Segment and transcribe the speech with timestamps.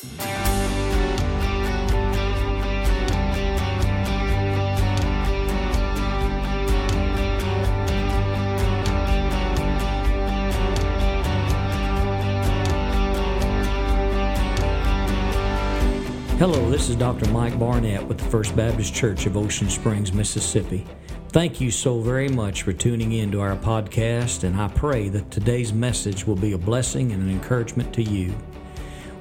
[0.00, 0.16] Hello,
[16.70, 17.28] this is Dr.
[17.28, 20.86] Mike Barnett with the First Baptist Church of Ocean Springs, Mississippi.
[21.28, 25.30] Thank you so very much for tuning in to our podcast, and I pray that
[25.30, 28.34] today's message will be a blessing and an encouragement to you.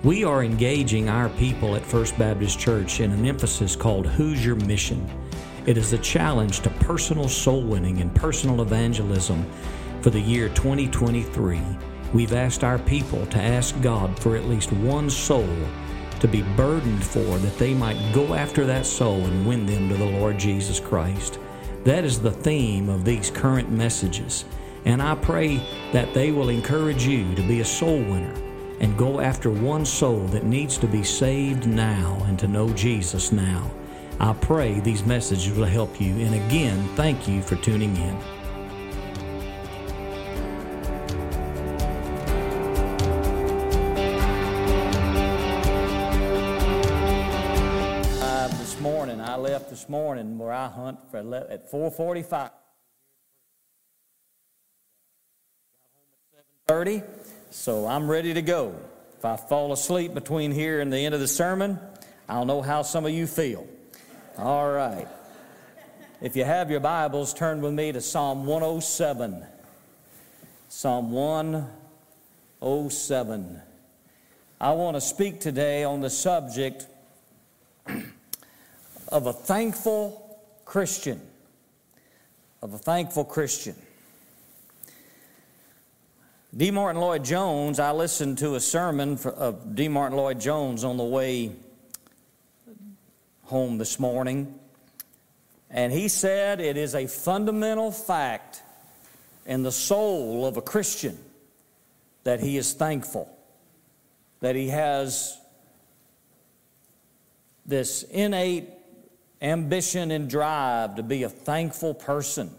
[0.01, 4.55] We are engaging our people at First Baptist Church in an emphasis called Who's Your
[4.55, 5.05] Mission?
[5.65, 9.45] It is a challenge to personal soul winning and personal evangelism
[9.99, 11.59] for the year 2023.
[12.13, 15.53] We've asked our people to ask God for at least one soul
[16.21, 19.97] to be burdened for, that they might go after that soul and win them to
[19.97, 21.39] the Lord Jesus Christ.
[21.83, 24.45] That is the theme of these current messages.
[24.85, 25.57] And I pray
[25.91, 28.48] that they will encourage you to be a soul winner
[28.79, 33.31] and go after one soul that needs to be saved now and to know Jesus
[33.31, 33.69] now.
[34.19, 36.13] I pray these messages will help you.
[36.19, 38.15] And again, thank you for tuning in.
[48.21, 52.51] Uh, this morning I left this morning where I hunt for at 4:45.
[56.67, 57.01] 30,
[57.51, 58.75] so I'm ready to go.
[59.17, 61.79] If I fall asleep between here and the end of the sermon,
[62.27, 63.67] I'll know how some of you feel.
[64.37, 65.07] All right.
[66.21, 69.43] If you have your Bibles, turn with me to Psalm 107.
[70.69, 73.61] Psalm 107.
[74.61, 76.85] I want to speak today on the subject
[79.07, 81.19] of a thankful Christian.
[82.61, 83.75] Of a thankful Christian.
[86.55, 86.71] D.
[86.71, 89.87] Martyn Lloyd Jones, I listened to a sermon of D.
[89.87, 91.51] Martyn Lloyd Jones on the way
[93.43, 94.55] home this morning,
[95.69, 98.63] and he said it is a fundamental fact
[99.45, 101.19] in the soul of a Christian
[102.23, 103.31] that he is thankful,
[104.39, 105.37] that he has
[107.63, 108.67] this innate
[109.39, 112.49] ambition and drive to be a thankful person,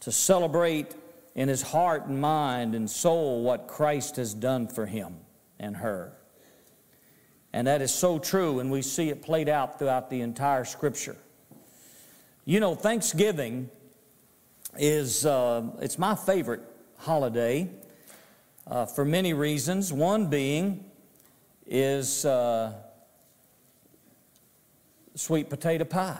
[0.00, 0.94] to celebrate
[1.34, 5.16] in his heart and mind and soul what Christ has done for him
[5.58, 6.12] and her.
[7.52, 11.16] And that is so true, and we see it played out throughout the entire Scripture.
[12.44, 13.70] You know, Thanksgiving
[14.78, 16.62] is uh, it's my favorite
[16.96, 17.70] holiday
[18.66, 19.92] uh, for many reasons.
[19.92, 20.84] One being
[21.66, 22.72] is uh,
[25.14, 26.18] sweet potato pie.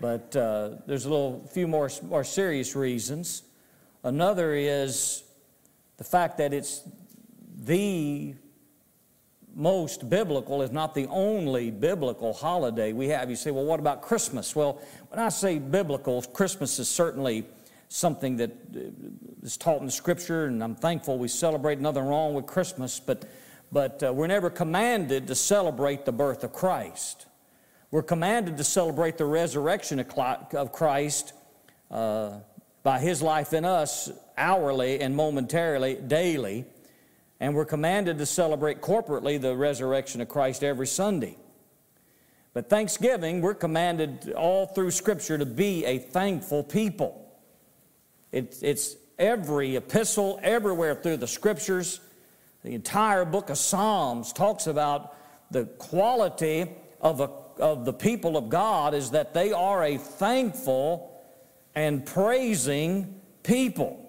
[0.00, 3.42] But uh, there's a little few more, more serious reasons.
[4.04, 5.24] Another is
[5.96, 6.82] the fact that it's
[7.64, 8.34] the
[9.54, 13.28] most biblical, is not the only biblical holiday we have.
[13.28, 14.54] You say, well, what about Christmas?
[14.54, 17.44] Well, when I say biblical, Christmas is certainly
[17.88, 23.00] something that uh, taught in Scripture, and I'm thankful we celebrate nothing wrong with Christmas,
[23.00, 23.24] but
[23.70, 27.26] but uh, we're never commanded to celebrate the birth of Christ.
[27.90, 31.32] We're commanded to celebrate the resurrection of Christ
[31.90, 32.38] uh,
[32.82, 36.64] by His life in us hourly and momentarily, daily.
[37.40, 41.36] And we're commanded to celebrate corporately the resurrection of Christ every Sunday.
[42.52, 47.24] But Thanksgiving, we're commanded all through Scripture to be a thankful people.
[48.32, 52.00] it's every epistle, everywhere through the Scriptures
[52.64, 55.14] the entire book of Psalms talks about
[55.50, 56.66] the quality
[57.00, 61.20] of, a, of the people of God is that they are a thankful
[61.74, 64.04] and praising people.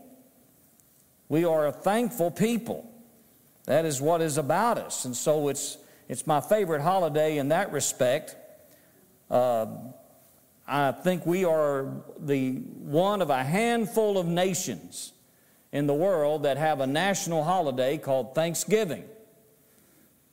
[1.28, 2.90] We are a thankful people.
[3.66, 5.06] That is what is about us.
[5.06, 5.78] And so it's,
[6.08, 8.36] it's my favorite holiday in that respect.
[9.30, 9.68] Uh,
[10.68, 15.14] I think we are the one of a handful of nations
[15.72, 19.04] in the world that have a national holiday called Thanksgiving.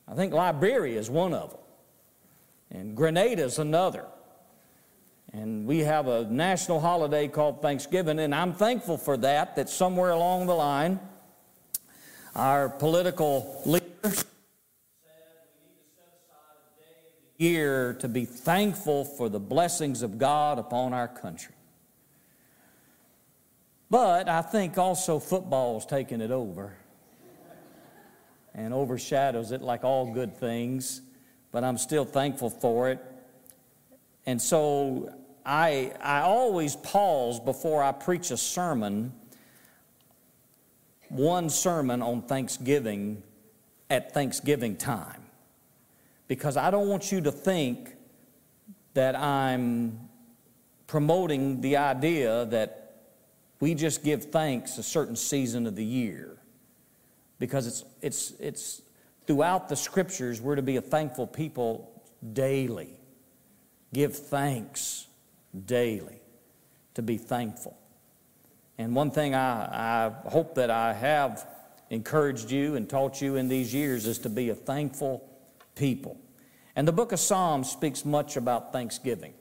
[0.07, 1.59] I think Liberia is one of them,
[2.71, 4.05] and Grenada is another.
[5.33, 10.11] And we have a national holiday called Thanksgiving, and I'm thankful for that, that somewhere
[10.11, 10.99] along the line,
[12.35, 14.13] our political leaders said we
[15.65, 20.17] need to set aside a day of year to be thankful for the blessings of
[20.17, 21.53] God upon our country.
[23.89, 26.75] But I think also football's taking it over
[28.53, 31.01] and overshadows it like all good things,
[31.57, 33.03] but I'm still thankful for it.
[34.27, 35.11] And so
[35.43, 39.11] I, I always pause before I preach a sermon,
[41.09, 43.23] one sermon on Thanksgiving,
[43.89, 45.23] at Thanksgiving time
[46.27, 47.95] because I don't want you to think
[48.93, 49.99] that I'm
[50.85, 53.01] promoting the idea that
[53.59, 56.37] we just give thanks a certain season of the year
[57.39, 58.81] because it's, it's, it's
[59.27, 62.03] throughout the scriptures we're to be a thankful people
[62.33, 62.89] daily
[63.93, 65.07] give thanks
[65.65, 66.21] daily
[66.93, 67.77] to be thankful
[68.77, 71.47] and one thing I, I hope that i have
[71.89, 75.29] encouraged you and taught you in these years is to be a thankful
[75.75, 76.17] people
[76.75, 79.33] and the book of psalms speaks much about thanksgiving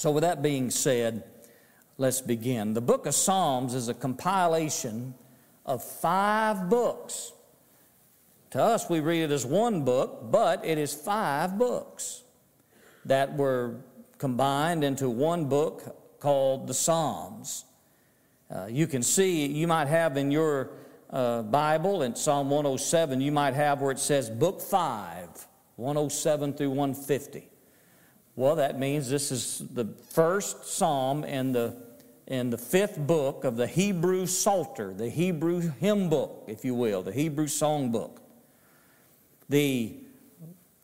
[0.00, 1.24] so, with that being said,
[1.98, 2.72] let's begin.
[2.72, 5.12] The book of Psalms is a compilation
[5.66, 7.32] of five books.
[8.50, 12.24] To us, we read it as one book, but it is five books
[13.04, 13.76] that were
[14.18, 17.64] combined into one book called the Psalms.
[18.50, 20.72] Uh, you can see, you might have in your
[21.10, 26.70] uh, Bible, in Psalm 107, you might have where it says Book 5, 107 through
[26.70, 27.48] 150.
[28.34, 31.76] Well, that means this is the first psalm in the,
[32.26, 37.02] in the fifth book of the Hebrew Psalter, the Hebrew hymn book, if you will,
[37.02, 38.19] the Hebrew song book.
[39.50, 39.92] The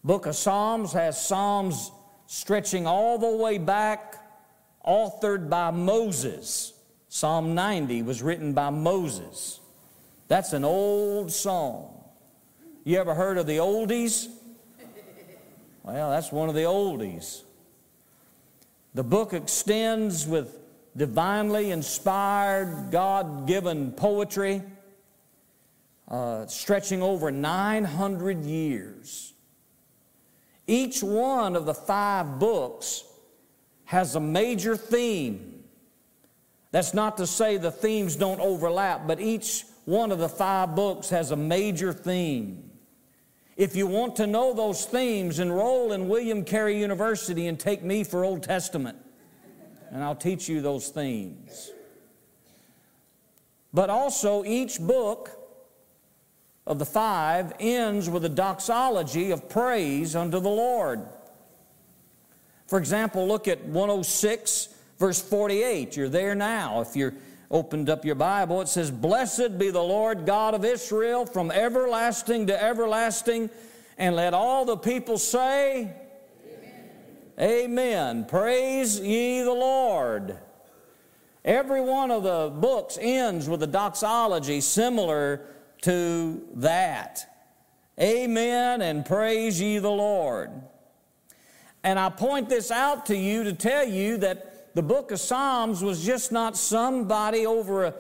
[0.02, 1.92] book of Psalms has Psalms
[2.26, 4.16] stretching all the way back,
[4.84, 6.72] authored by Moses.
[7.08, 9.60] Psalm 90 was written by Moses.
[10.26, 12.02] That's an old song.
[12.82, 14.26] You ever heard of the oldies?
[15.84, 17.42] Well, that's one of the oldies.
[18.94, 20.58] The book extends with
[20.96, 24.64] divinely inspired, God given poetry,
[26.08, 29.34] uh, stretching over 900 years.
[30.66, 33.04] Each one of the five books
[33.84, 35.64] has a major theme.
[36.72, 41.08] That's not to say the themes don't overlap, but each one of the five books
[41.10, 42.70] has a major theme.
[43.56, 48.04] If you want to know those themes, enroll in William Carey University and take me
[48.04, 48.98] for Old Testament,
[49.90, 51.70] and I'll teach you those themes.
[53.72, 55.45] But also, each book
[56.66, 61.00] of the five ends with a doxology of praise unto the Lord.
[62.66, 64.68] For example, look at 106,
[64.98, 65.96] verse 48.
[65.96, 66.80] You're there now.
[66.80, 67.14] If you're
[67.50, 72.48] opened up your Bible, it says, Blessed be the Lord God of Israel from everlasting
[72.48, 73.50] to everlasting.
[73.98, 75.94] And let all the people say,
[77.38, 77.64] Amen.
[77.64, 78.24] Amen.
[78.26, 80.36] Praise ye the Lord.
[81.44, 85.46] Every one of the books ends with a doxology similar
[85.82, 87.26] to that.
[88.00, 90.50] Amen and praise ye the Lord.
[91.82, 95.82] And I point this out to you to tell you that the book of Psalms
[95.82, 97.94] was just not somebody over a,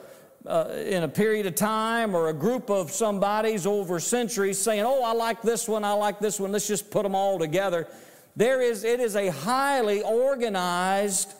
[0.44, 5.02] uh, in a period of time or a group of somebodies over centuries saying, Oh,
[5.02, 7.88] I like this one, I like this one, let's just put them all together.
[8.36, 11.32] There is, it is a highly organized,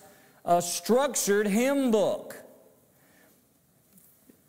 [0.44, 2.37] uh, structured hymn book.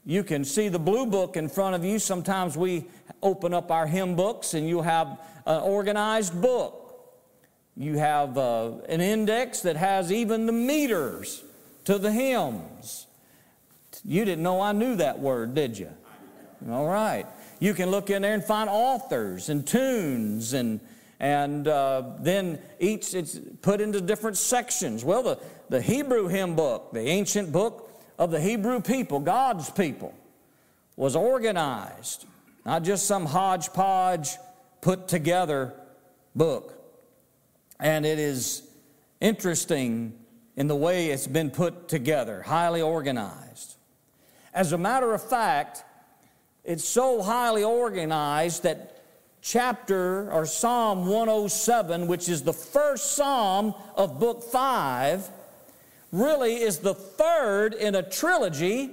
[0.07, 2.00] You can see the blue book in front of you.
[2.00, 2.86] Sometimes we
[3.21, 7.12] open up our hymn books and you have an organized book.
[7.75, 11.44] You have uh, an index that has even the meters
[11.83, 13.07] to the hymns.
[14.06, 15.89] You didn't know I knew that word, did you?
[16.69, 17.25] All right.
[17.60, 20.79] You can look in there and find authors and tunes and
[21.20, 25.03] and uh, then each it's put into different sections.
[25.03, 27.87] Well, the, the Hebrew hymn book, the ancient book
[28.17, 30.13] of the Hebrew people, God's people,
[30.95, 32.25] was organized,
[32.65, 34.38] not just some hodgepodge
[34.81, 35.74] put together
[36.36, 36.74] book.
[37.79, 38.63] And it is
[39.21, 40.13] interesting
[40.55, 43.75] in the way it's been put together, highly organized.
[44.53, 45.83] As a matter of fact,
[46.63, 49.03] it's so highly organized that
[49.41, 55.29] chapter or Psalm 107, which is the first psalm of book 5,
[56.12, 58.92] really is the third in a trilogy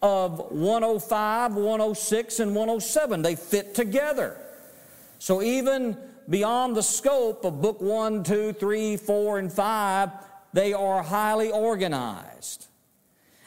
[0.00, 3.22] of 105, 106, and 107.
[3.22, 4.36] They fit together.
[5.18, 5.96] So even
[6.28, 10.10] beyond the scope of book one, two, three, four, and five,
[10.52, 12.66] they are highly organized.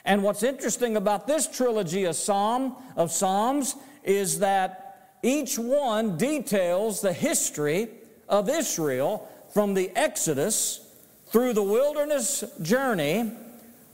[0.03, 7.01] And what's interesting about this trilogy of Psalm of Psalms is that each one details
[7.01, 7.89] the history
[8.27, 10.90] of Israel from the Exodus
[11.31, 13.31] through the wilderness journey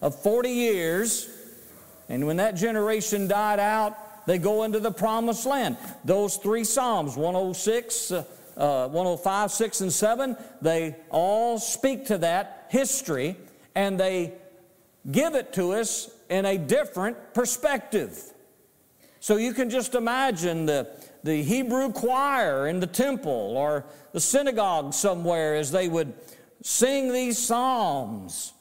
[0.01, 1.29] of 40 years.
[2.09, 5.77] And when that generation died out, they go into the promised land.
[6.03, 8.23] Those three Psalms, 106, uh,
[8.57, 13.37] uh, 105, 6, and 7, they all speak to that history
[13.75, 14.33] and they
[15.09, 18.19] give it to us in a different perspective.
[19.19, 20.89] So you can just imagine the,
[21.23, 26.13] the Hebrew choir in the temple or the synagogue somewhere as they would
[26.61, 28.53] sing these psalms.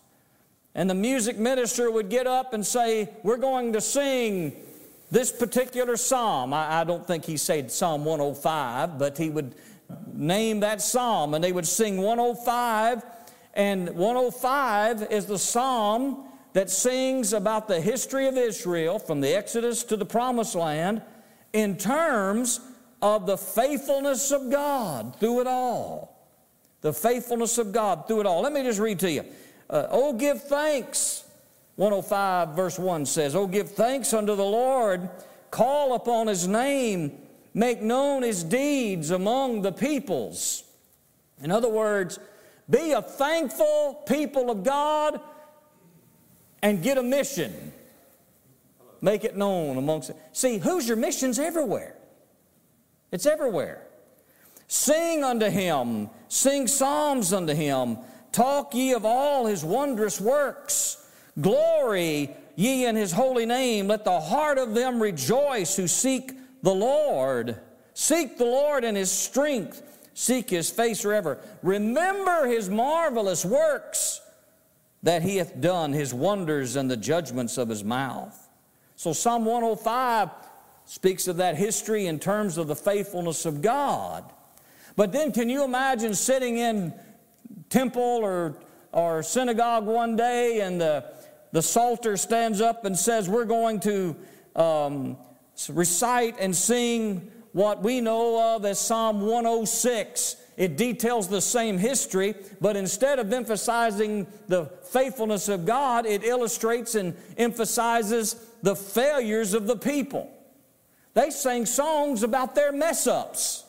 [0.75, 4.53] And the music minister would get up and say, We're going to sing
[5.11, 6.53] this particular psalm.
[6.53, 9.55] I, I don't think he said Psalm 105, but he would
[10.12, 13.03] name that psalm and they would sing 105.
[13.55, 19.85] And 105 is the psalm that sings about the history of Israel from the Exodus
[19.85, 21.03] to the promised land
[21.53, 22.61] in terms
[23.00, 26.15] of the faithfulness of God through it all.
[26.87, 28.43] The faithfulness of God through it all.
[28.43, 29.25] Let me just read to you.
[29.69, 31.25] Uh, oh, give thanks.
[31.75, 35.11] 105 verse 1 says, Oh, give thanks unto the Lord,
[35.50, 37.11] call upon his name,
[37.55, 40.62] make known his deeds among the peoples.
[41.43, 42.21] In other words,
[42.71, 45.21] be a thankful people of God
[46.62, 47.73] and get a mission.
[49.00, 50.12] Make it known amongst.
[50.33, 51.97] See, who's your missions everywhere?
[53.11, 53.86] It's everywhere.
[54.68, 57.99] Sing unto him, sing psalms unto him,
[58.32, 61.08] talk ye of all his wondrous works.
[61.40, 63.88] Glory ye in his holy name.
[63.88, 66.32] Let the heart of them rejoice who seek
[66.62, 67.61] the Lord.
[67.94, 69.82] Seek the Lord in his strength,
[70.14, 71.38] seek his face forever.
[71.62, 74.20] Remember his marvelous works
[75.02, 78.49] that he hath done, his wonders and the judgments of his mouth.
[78.96, 80.30] So Psalm 105
[80.87, 84.32] speaks of that history in terms of the faithfulness of God.
[84.97, 86.95] But then can you imagine sitting in
[87.69, 88.57] temple or,
[88.93, 91.05] or synagogue one day and the,
[91.53, 94.17] the psalter stands up and says, We're going to
[94.57, 95.19] um,
[95.69, 100.37] recite and sing what we know of as Psalm 106.
[100.57, 106.95] It details the same history, but instead of emphasizing the faithfulness of God, it illustrates
[106.95, 110.31] and emphasizes the failures of the people.
[111.12, 113.65] They sang songs about their mess ups.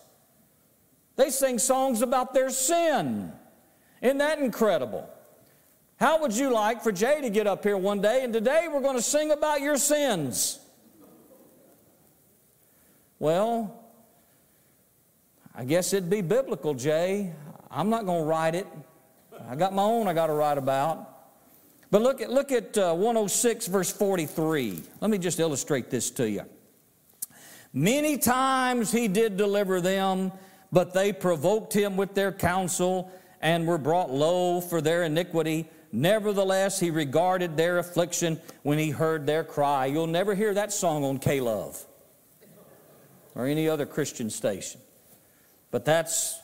[1.18, 3.34] They sing songs about their sin.
[4.02, 5.10] Isn't that incredible?
[6.00, 8.82] How would you like for Jay to get up here one day and today we're
[8.82, 10.60] going to sing about your sins?
[13.18, 13.84] Well,
[15.56, 17.34] I guess it'd be biblical, Jay.
[17.72, 18.68] I'm not going to write it.
[19.50, 21.16] I got my own I got to write about.
[21.90, 24.84] But look at, look at uh, 106, verse 43.
[25.02, 26.44] Let me just illustrate this to you.
[27.74, 30.32] Many times he did deliver them,
[30.72, 35.68] but they provoked him with their counsel and were brought low for their iniquity.
[35.92, 39.86] Nevertheless, he regarded their affliction when he heard their cry.
[39.86, 41.86] You'll never hear that song on K Love
[43.36, 44.82] or any other Christian station.
[45.72, 46.40] But that's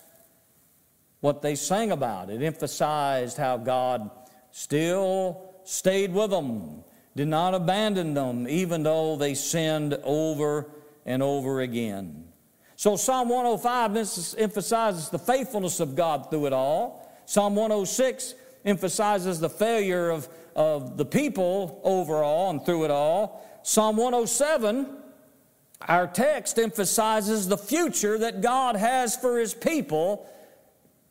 [1.22, 2.30] what they sang about.
[2.30, 4.12] It emphasized how God
[4.52, 6.84] still stayed with them,
[7.16, 10.70] did not abandon them, even though they sinned over
[11.06, 12.26] and over again.
[12.84, 17.10] So Psalm 105 emphasizes the faithfulness of God through it all.
[17.26, 18.36] Psalm 106
[18.66, 23.42] emphasizes the failure of, of the people overall and through it all.
[23.64, 24.98] Psalm 107,
[25.88, 30.28] our text emphasizes the future that God has for his people,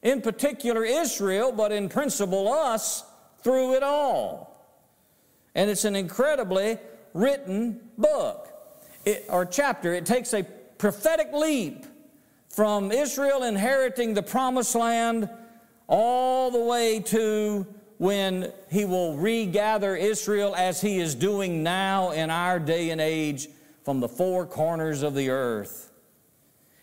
[0.02, 3.02] in particular Israel, but in principle us,
[3.42, 4.62] through it all.
[5.54, 6.76] And it's an incredibly
[7.14, 8.48] written book
[9.06, 9.94] it, or chapter.
[9.94, 10.44] It takes a
[10.82, 11.86] prophetic leap
[12.48, 15.30] from Israel inheriting the promised land
[15.86, 17.64] all the way to
[17.98, 23.46] when he will regather Israel as he is doing now in our day and age
[23.84, 25.92] from the four corners of the earth.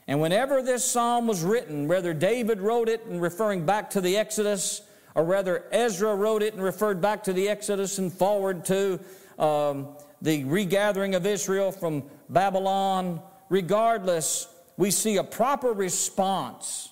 [0.07, 4.15] And whenever this psalm was written, whether David wrote it and referring back to the
[4.15, 4.81] Exodus,
[5.13, 8.97] or rather Ezra wrote it and referred back to the Exodus and forward to
[9.37, 9.89] um,
[10.21, 13.21] the regathering of Israel from Babylon.
[13.49, 16.89] Regardless, we see a proper response.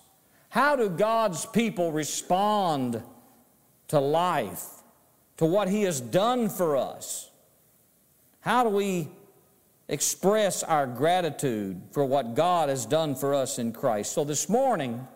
[0.49, 3.01] How do God's people respond
[3.89, 4.65] to life,
[5.37, 7.29] to what He has done for us?
[8.41, 9.09] How do we
[9.87, 14.13] express our gratitude for what God has done for us in Christ?
[14.13, 15.07] So this morning,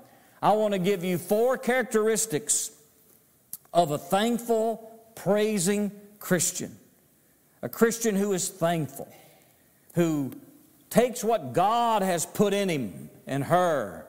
[0.41, 2.71] I want to give you four characteristics
[3.73, 6.77] of a thankful, praising Christian.
[7.61, 9.07] A Christian who is thankful,
[9.93, 10.33] who
[10.91, 14.05] takes what God has put in him and her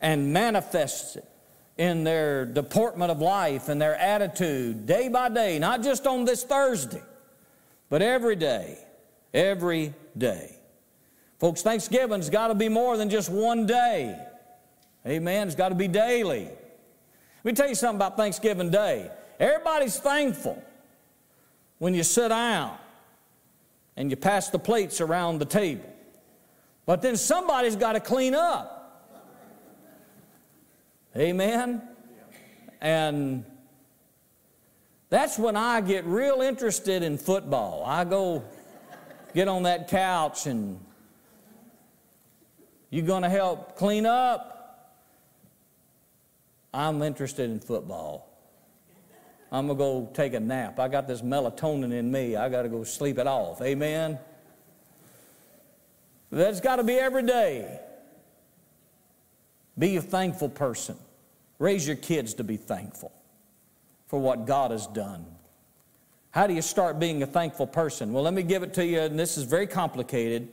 [0.00, 1.28] and manifests it
[1.76, 6.44] in their deportment of life and their attitude day by day, not just on this
[6.44, 7.02] Thursday,
[7.90, 8.78] but every day,
[9.34, 10.56] every day.
[11.38, 14.16] Folks, Thanksgiving's got to be more than just one day.
[15.06, 15.48] Amen.
[15.48, 16.44] It's got to be daily.
[16.44, 19.10] Let me tell you something about Thanksgiving Day.
[19.40, 20.62] Everybody's thankful
[21.78, 22.78] when you sit down.
[23.96, 25.91] and you pass the plates around the table.
[26.84, 28.78] But then somebody's got to clean up.
[31.16, 31.82] Amen?
[32.80, 33.44] And
[35.10, 37.84] that's when I get real interested in football.
[37.86, 38.44] I go
[39.34, 40.80] get on that couch and
[42.90, 44.98] you're going to help clean up?
[46.74, 48.28] I'm interested in football.
[49.50, 50.78] I'm going to go take a nap.
[50.78, 52.36] I got this melatonin in me.
[52.36, 53.60] I got to go sleep it off.
[53.60, 54.18] Amen?
[56.32, 57.78] That's got to be every day.
[59.78, 60.96] Be a thankful person.
[61.58, 63.12] Raise your kids to be thankful
[64.06, 65.26] for what God has done.
[66.30, 68.14] How do you start being a thankful person?
[68.14, 70.48] Well, let me give it to you, and this is very complicated,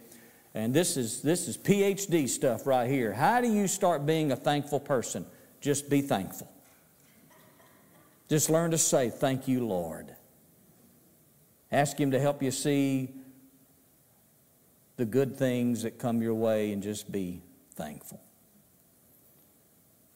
[0.54, 3.14] and this is, this is PhD stuff right here.
[3.14, 5.26] How do you start being a thankful person?
[5.62, 6.52] Just be thankful.
[8.28, 10.14] Just learn to say, Thank you, Lord.
[11.72, 13.14] Ask Him to help you see
[15.00, 17.42] the good things that come your way and just be
[17.74, 18.20] thankful.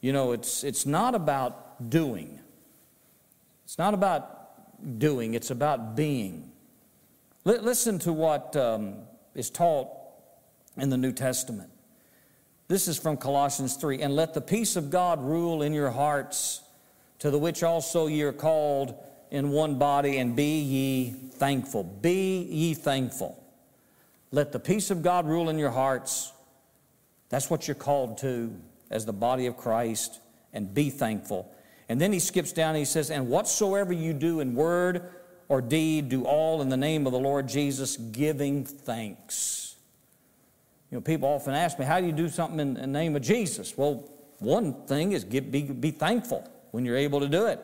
[0.02, 2.38] You know, it's, it's not about doing.
[3.64, 6.52] It's not about doing, it's about being.
[7.46, 8.96] L- listen to what um,
[9.34, 9.88] is taught
[10.76, 11.70] in the New Testament.
[12.68, 16.60] This is from Colossians 3 And let the peace of God rule in your hearts,
[17.20, 18.94] to the which also ye are called
[19.30, 21.84] in one body, and be ye thankful.
[21.84, 23.40] Be ye thankful.
[24.34, 26.32] Let the peace of God rule in your hearts.
[27.28, 28.54] That's what you're called to
[28.90, 30.20] as the body of Christ,
[30.52, 31.50] and be thankful.
[31.88, 35.10] And then he skips down and he says, And whatsoever you do in word
[35.48, 39.64] or deed, do all in the name of the Lord Jesus, giving thanks
[40.94, 43.22] you know, people often ask me, how do you do something in the name of
[43.22, 43.76] Jesus?
[43.76, 47.58] Well, one thing is get, be, be thankful when you're able to do it.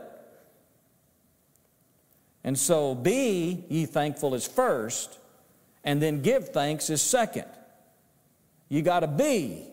[2.43, 5.20] And so, be ye thankful is first,
[5.85, 7.47] and then give thanks is second.
[8.69, 9.65] You got to be,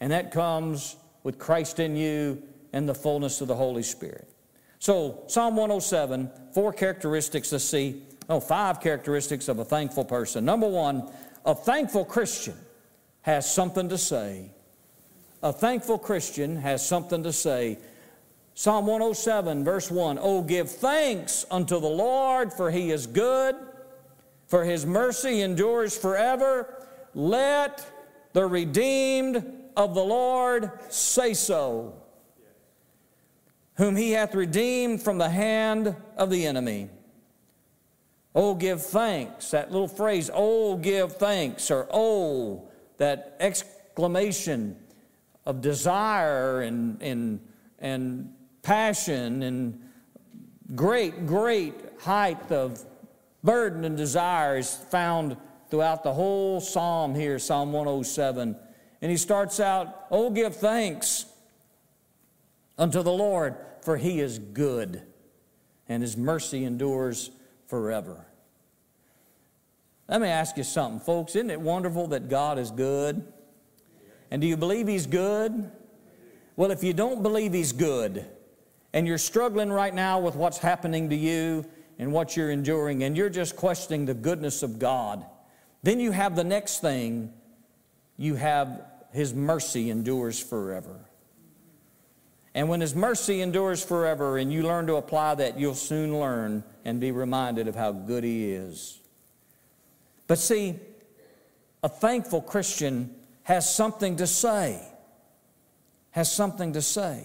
[0.00, 2.42] and that comes with Christ in you
[2.72, 4.28] and the fullness of the Holy Spirit.
[4.78, 10.44] So, Psalm 107, four characteristics, let's see, oh, five characteristics of a thankful person.
[10.44, 11.08] Number one,
[11.46, 12.56] a thankful Christian
[13.22, 14.50] has something to say.
[15.42, 17.78] A thankful Christian has something to say.
[18.54, 23.56] Psalm 107, verse 1 Oh, give thanks unto the Lord, for he is good,
[24.52, 26.86] for his mercy endures forever.
[27.14, 27.90] Let
[28.34, 29.42] the redeemed
[29.78, 31.94] of the Lord say so,
[33.76, 36.90] whom he hath redeemed from the hand of the enemy.
[38.34, 39.52] Oh, give thanks.
[39.52, 44.76] That little phrase, oh, give thanks, or oh, that exclamation
[45.46, 47.40] of desire and, and,
[47.78, 49.80] and passion and
[50.74, 52.84] great, great height of
[53.42, 55.36] burden and desire is found
[55.68, 58.56] throughout the whole psalm here, Psalm 107.
[59.00, 61.26] And he starts out, Oh, give thanks
[62.78, 65.02] unto the Lord, for he is good,
[65.88, 67.30] and his mercy endures
[67.66, 68.26] forever.
[70.08, 71.34] Let me ask you something, folks.
[71.36, 73.24] Isn't it wonderful that God is good?
[74.30, 75.70] And do you believe He's good?
[76.56, 78.26] Well, if you don't believe He's good,
[78.92, 81.64] and you're struggling right now with what's happening to you
[81.98, 85.24] and what you're enduring, and you're just questioning the goodness of God,
[85.82, 87.32] then you have the next thing
[88.16, 91.00] you have His mercy endures forever.
[92.54, 96.64] And when His mercy endures forever and you learn to apply that, you'll soon learn
[96.84, 98.98] and be reminded of how good He is.
[100.26, 100.78] But see,
[101.82, 104.80] a thankful Christian has something to say.
[106.10, 107.24] Has something to say.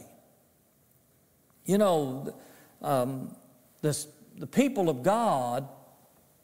[1.65, 2.33] You know,
[2.81, 3.35] um,
[3.81, 5.67] this, the people of God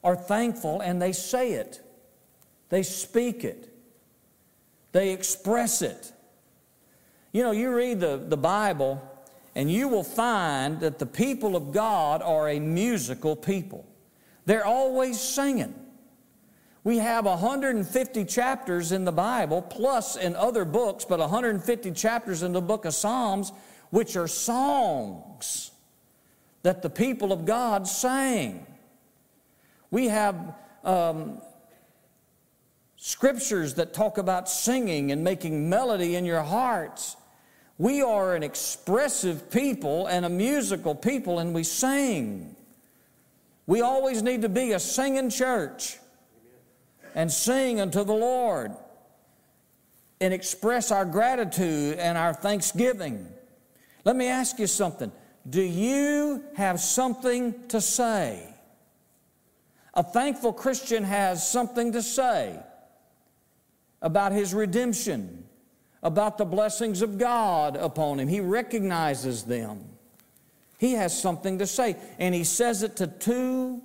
[0.03, 1.81] are thankful and they say it,
[2.69, 3.69] they speak it,
[4.91, 6.11] they express it.
[7.31, 9.01] You know, you read the, the Bible
[9.55, 13.85] and you will find that the people of God are a musical people.
[14.45, 15.73] They're always singing.
[16.83, 22.51] We have 150 chapters in the Bible, plus in other books, but 150 chapters in
[22.51, 23.53] the book of Psalms,
[23.89, 25.71] which are songs
[26.63, 28.65] that the people of God sang.
[29.91, 31.41] We have um,
[32.97, 37.17] scriptures that talk about singing and making melody in your hearts.
[37.77, 42.55] We are an expressive people and a musical people, and we sing.
[43.67, 45.97] We always need to be a singing church
[47.13, 48.71] and sing unto the Lord
[50.21, 53.27] and express our gratitude and our thanksgiving.
[54.05, 55.11] Let me ask you something.
[55.49, 58.47] Do you have something to say?
[59.93, 62.59] A thankful Christian has something to say
[64.01, 65.43] about his redemption,
[66.01, 68.27] about the blessings of God upon him.
[68.27, 69.85] He recognizes them.
[70.77, 73.81] He has something to say, and he says it to two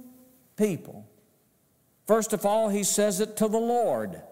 [0.56, 1.06] people.
[2.06, 4.22] First of all, he says it to the Lord.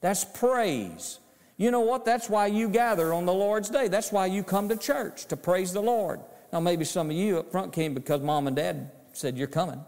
[0.00, 1.18] That's praise.
[1.56, 2.04] You know what?
[2.04, 3.88] That's why you gather on the Lord's day.
[3.88, 6.20] That's why you come to church, to praise the Lord.
[6.54, 9.84] Now, maybe some of you up front came because mom and dad said you're coming.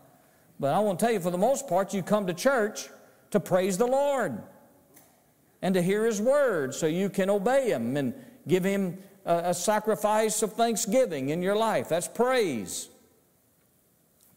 [0.58, 2.88] But I want to tell you, for the most part, you come to church
[3.30, 4.42] to praise the Lord
[5.62, 8.12] and to hear His word so you can obey Him and
[8.48, 11.88] give Him a, a sacrifice of thanksgiving in your life.
[11.88, 12.88] That's praise.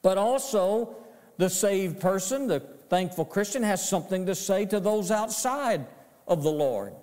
[0.03, 0.97] But also,
[1.37, 5.87] the saved person, the thankful Christian, has something to say to those outside
[6.27, 6.93] of the Lord,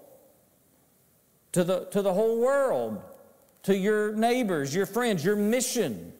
[1.51, 3.03] to the, to the whole world,
[3.67, 6.13] to your neighbors, your friends, your mission.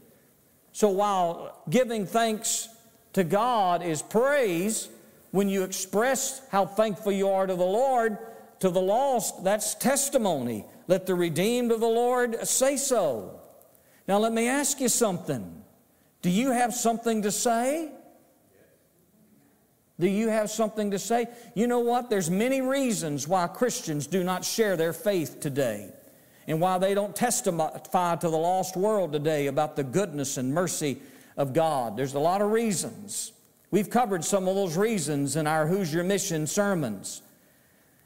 [0.73, 2.69] So while giving thanks
[3.13, 4.89] to God is praise,
[5.31, 8.19] when you express how thankful you are to the Lord,
[8.59, 10.65] to the lost, that's testimony.
[10.89, 13.39] Let the redeemed of the Lord say so.
[14.09, 15.63] Now, let me ask you something.
[16.23, 17.93] Do you have something to say?
[20.01, 21.27] Do you have something to say?
[21.55, 22.11] You know what?
[22.11, 25.93] There's many reasons why Christians do not share their faith today
[26.47, 30.99] and why they don't testify to the lost world today about the goodness and mercy
[31.37, 31.97] of God.
[31.97, 33.33] There's a lot of reasons.
[33.71, 37.23] We've covered some of those reasons in our Who's Your Mission sermons.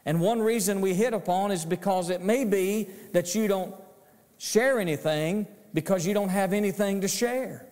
[0.06, 3.74] And one reason we hit upon is because it may be that you don't
[4.38, 7.66] share anything because you don't have anything to share.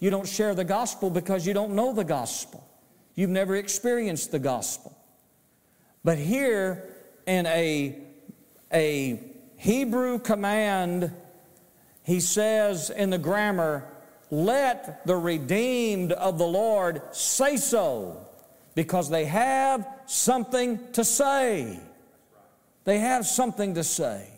[0.00, 2.68] You don't share the gospel because you don't know the gospel.
[3.14, 4.96] You've never experienced the gospel.
[6.04, 6.88] But here
[7.26, 7.98] in a,
[8.72, 9.20] a
[9.56, 11.12] Hebrew command,
[12.02, 13.84] he says in the grammar,
[14.30, 18.26] let the redeemed of the Lord say so,
[18.74, 21.80] because they have something to say.
[22.84, 24.28] They have something to say.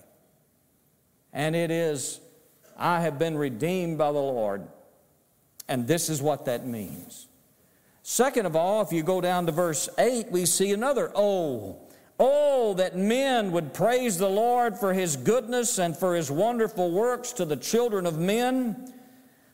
[1.33, 2.21] And it is,
[2.77, 4.67] I have been redeemed by the Lord.
[5.69, 7.29] And this is what that means.
[8.03, 11.79] Second of all, if you go down to verse 8, we see another oh.
[12.23, 17.33] Oh, that men would praise the Lord for his goodness and for his wonderful works
[17.33, 18.93] to the children of men.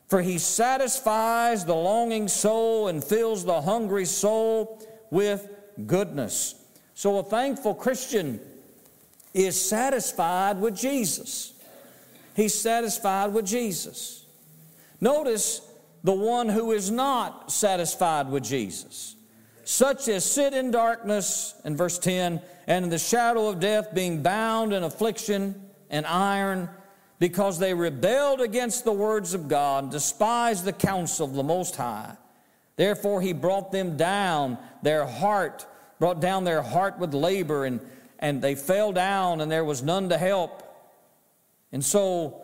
[0.08, 5.48] For he satisfies the longing soul and fills the hungry soul with
[5.86, 6.56] goodness.
[6.94, 8.40] So a thankful Christian
[9.32, 11.54] is satisfied with Jesus.
[12.34, 14.24] He's satisfied with Jesus.
[15.00, 15.60] Notice
[16.02, 19.14] the one who is not satisfied with Jesus.
[19.64, 24.22] Such as sit in darkness, in verse 10, and in the shadow of death, being
[24.22, 26.68] bound in affliction and iron,
[27.18, 32.16] because they rebelled against the words of God, despised the counsel of the Most High.
[32.76, 35.66] Therefore, he brought them down, their heart,
[35.98, 37.80] brought down their heart with labor, and,
[38.18, 40.62] and they fell down, and there was none to help.
[41.72, 42.42] And so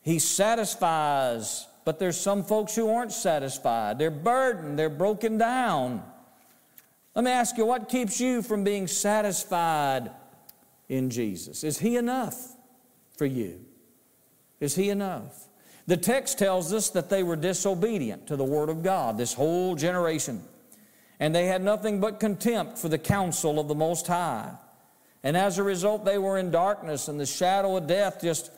[0.00, 3.98] he satisfies but there's some folks who aren't satisfied.
[3.98, 6.02] They're burdened, they're broken down.
[7.14, 10.10] Let me ask you, what keeps you from being satisfied
[10.88, 11.64] in Jesus?
[11.64, 12.56] Is He enough
[13.16, 13.64] for you?
[14.60, 15.48] Is He enough?
[15.86, 19.74] The text tells us that they were disobedient to the Word of God, this whole
[19.74, 20.42] generation.
[21.20, 24.52] And they had nothing but contempt for the counsel of the Most High.
[25.22, 28.50] And as a result, they were in darkness, and the shadow of death just,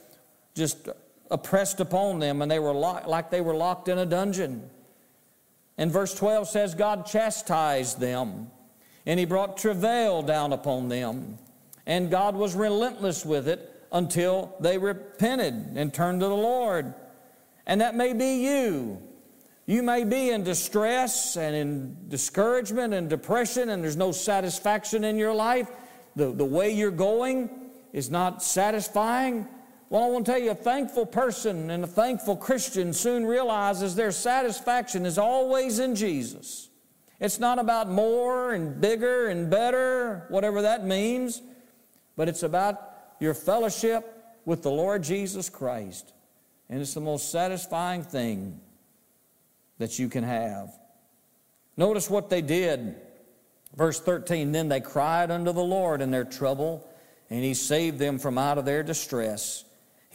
[0.55, 0.89] just
[1.31, 4.71] oppressed upon them and they were like they were locked in a dungeon.
[5.77, 8.51] And verse 12 says, God chastised them
[9.07, 11.39] and he brought travail down upon them.
[11.87, 16.95] And God was relentless with it until they repented and turned to the Lord.
[17.67, 19.03] And that may be you.
[19.67, 25.17] You may be in distress and in discouragement and depression, and there's no satisfaction in
[25.17, 25.71] your life.
[26.17, 27.51] The, the way you're going
[27.93, 29.49] is not satisfying.
[29.95, 33.95] Well, I want to tell you, a thankful person and a thankful Christian soon realizes
[33.95, 36.69] their satisfaction is always in Jesus.
[37.21, 41.43] It's not about more and bigger and better, whatever that means,
[42.17, 46.13] but it's about your fellowship with the Lord Jesus Christ.
[46.69, 48.59] And it's the most satisfying thing
[49.79, 50.77] that you can have.
[51.77, 52.97] Notice what they did.
[53.77, 56.85] Verse 13 Then they cried unto the Lord in their trouble,
[57.31, 59.64] and he saved them from out of their distress.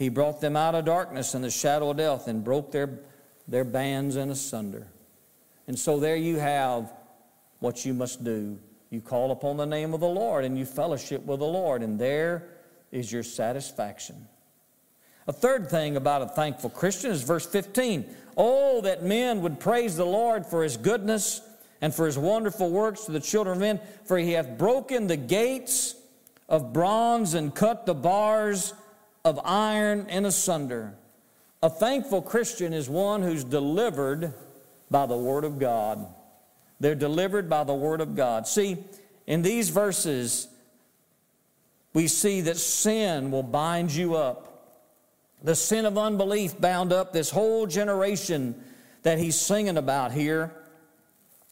[0.00, 3.00] He brought them out of darkness and the shadow of death and broke their,
[3.46, 4.86] their bands in asunder.
[5.68, 6.90] And so there you have
[7.58, 8.58] what you must do.
[8.88, 11.98] You call upon the name of the Lord and you fellowship with the Lord, and
[11.98, 12.48] there
[12.90, 14.26] is your satisfaction.
[15.26, 18.06] A third thing about a thankful Christian is verse 15.
[18.38, 21.42] Oh, that men would praise the Lord for his goodness
[21.82, 25.18] and for his wonderful works to the children of men, for he hath broken the
[25.18, 25.94] gates
[26.48, 28.72] of bronze and cut the bars
[29.24, 30.94] of iron and asunder.
[31.62, 34.32] A thankful Christian is one who's delivered
[34.90, 36.06] by the Word of God.
[36.80, 38.46] They're delivered by the Word of God.
[38.46, 38.78] See,
[39.26, 40.48] in these verses,
[41.92, 44.46] we see that sin will bind you up.
[45.42, 48.62] The sin of unbelief bound up this whole generation
[49.02, 50.52] that he's singing about here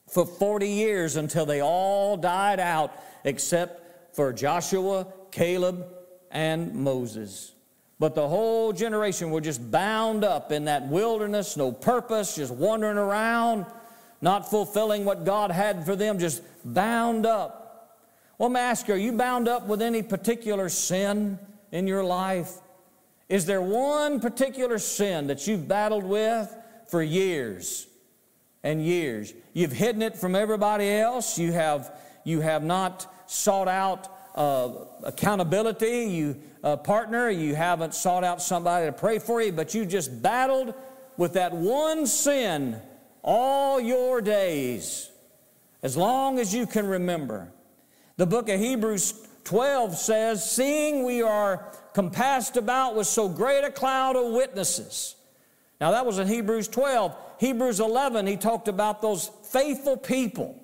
[0.08, 2.92] for 40 years until they all died out,
[3.24, 5.86] except for Joshua, Caleb,
[6.30, 7.52] and Moses.
[7.98, 12.96] But the whole generation were just bound up in that wilderness, no purpose, just wandering
[12.96, 13.66] around,
[14.20, 17.64] not fulfilling what God had for them, just bound up.
[18.38, 21.40] Well, I ask you, are you bound up with any particular sin
[21.72, 22.52] in your life?
[23.28, 26.54] Is there one particular sin that you've battled with
[26.88, 27.88] for years
[28.62, 29.34] and years?
[29.54, 31.36] You've hidden it from everybody else.
[31.36, 34.08] You have, you have not sought out
[34.38, 34.70] uh,
[35.02, 36.04] accountability.
[36.04, 37.28] You uh, partner.
[37.28, 40.74] You haven't sought out somebody to pray for you, but you just battled
[41.16, 42.80] with that one sin
[43.22, 45.10] all your days,
[45.82, 47.52] as long as you can remember.
[48.16, 53.70] The book of Hebrews 12 says, Seeing we are compassed about with so great a
[53.70, 55.16] cloud of witnesses.
[55.80, 57.14] Now, that was in Hebrews 12.
[57.38, 60.60] Hebrews 11, he talked about those faithful people.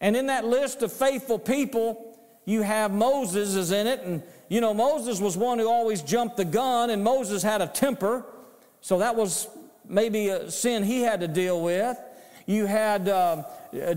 [0.00, 2.07] And in that list of faithful people,
[2.48, 6.38] you have Moses is in it, and you know, Moses was one who always jumped
[6.38, 8.24] the gun, and Moses had a temper,
[8.80, 9.48] so that was
[9.86, 11.98] maybe a sin he had to deal with.
[12.46, 13.42] You had uh,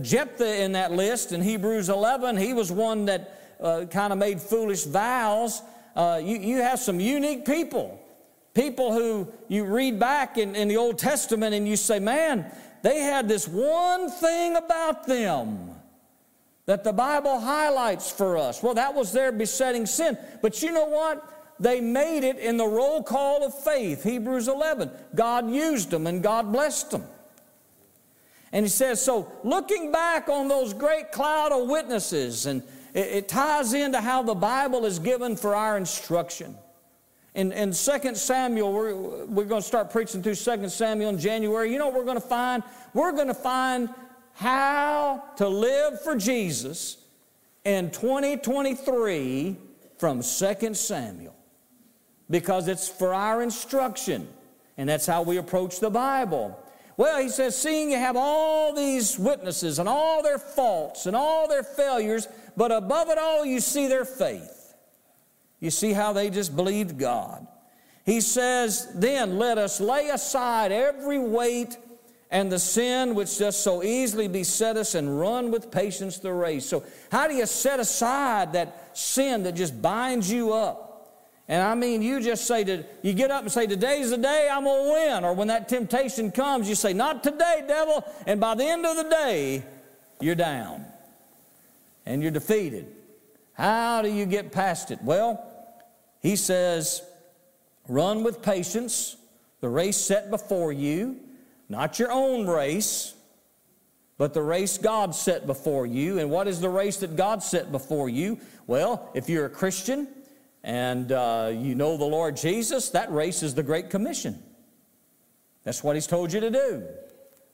[0.01, 2.35] Jephthah in that list in Hebrews 11.
[2.35, 5.61] He was one that uh, kind of made foolish vows.
[5.95, 8.05] Uh, you, you have some unique people.
[8.53, 12.99] People who you read back in, in the Old Testament and you say, man, they
[12.99, 15.80] had this one thing about them
[16.65, 18.61] that the Bible highlights for us.
[18.61, 20.17] Well, that was their besetting sin.
[20.41, 21.27] But you know what?
[21.59, 24.89] They made it in the roll call of faith, Hebrews 11.
[25.13, 27.03] God used them and God blessed them.
[28.51, 33.27] And he says, so looking back on those great cloud of witnesses, and it, it
[33.27, 36.55] ties into how the Bible is given for our instruction.
[37.33, 41.71] In, in 2 Samuel, we're, we're going to start preaching through 2 Samuel in January.
[41.71, 42.61] You know what we're going to find?
[42.93, 43.87] We're going to find
[44.41, 46.97] how to live for Jesus
[47.63, 49.55] in 2023
[49.99, 51.35] from 2 Samuel
[52.27, 54.27] because it's for our instruction
[54.79, 56.59] and that's how we approach the Bible.
[56.97, 61.47] Well, he says, seeing you have all these witnesses and all their faults and all
[61.47, 62.27] their failures,
[62.57, 64.73] but above it all, you see their faith.
[65.59, 67.45] You see how they just believed God.
[68.07, 71.77] He says, then let us lay aside every weight
[72.31, 76.65] and the sin which does so easily beset us and run with patience the race.
[76.65, 80.87] So, how do you set aside that sin that just binds you up?
[81.49, 84.47] And I mean, you just say to, you get up and say, Today's the day
[84.49, 85.25] I'm going to win.
[85.25, 88.05] Or when that temptation comes, you say, Not today, devil.
[88.25, 89.63] And by the end of the day,
[90.21, 90.85] you're down
[92.05, 92.87] and you're defeated.
[93.53, 94.99] How do you get past it?
[95.03, 95.45] Well,
[96.21, 97.03] he says,
[97.89, 99.17] Run with patience
[99.59, 101.19] the race set before you
[101.71, 103.13] not your own race,
[104.17, 106.19] but the race God set before you.
[106.19, 108.39] And what is the race that God set before you?
[108.67, 110.09] Well, if you're a Christian
[110.65, 114.43] and uh, you know the Lord Jesus, that race is the Great Commission.
[115.63, 116.87] That's what He's told you to do.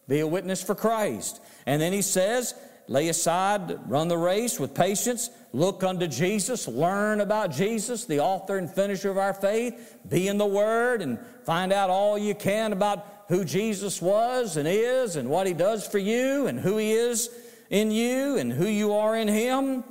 [0.07, 1.39] Be a witness for Christ.
[1.67, 2.55] And then He says,
[2.87, 8.57] lay aside, run the race with patience, look unto Jesus, learn about Jesus, the author
[8.57, 12.73] and finisher of our faith, be in the Word, and find out all you can
[12.73, 16.91] about who Jesus was and is and what he does for you and who he
[16.91, 17.29] is
[17.69, 19.83] in you and who you are in him